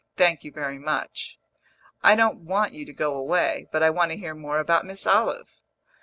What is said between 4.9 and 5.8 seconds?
Olive."